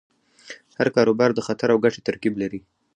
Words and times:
هر 0.77 0.87
کاروبار 0.95 1.29
د 1.33 1.39
خطر 1.47 1.67
او 1.73 1.81
ګټې 1.85 2.01
ترکیب 2.07 2.33
لري. 2.41 2.59